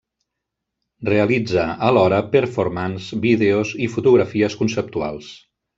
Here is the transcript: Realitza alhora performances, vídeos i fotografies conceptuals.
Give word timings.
Realitza 1.09 1.65
alhora 1.89 2.23
performances, 2.37 3.13
vídeos 3.29 3.77
i 3.89 3.93
fotografies 3.97 4.61
conceptuals. 4.65 5.35